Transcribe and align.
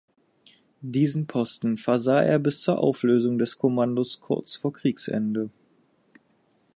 Diesen 0.81 1.27
Posten 1.27 1.77
versah 1.77 2.23
er 2.23 2.39
bis 2.39 2.63
zur 2.63 2.79
Auflösung 2.79 3.37
des 3.37 3.59
Kommandos 3.59 4.19
kurz 4.19 4.55
vor 4.55 4.73
Kriegsende. 4.73 5.51